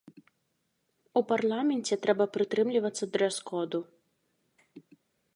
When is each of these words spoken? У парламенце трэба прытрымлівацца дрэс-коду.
У 1.19 1.21
парламенце 1.31 1.93
трэба 2.05 2.25
прытрымлівацца 2.37 3.03
дрэс-коду. 3.17 3.81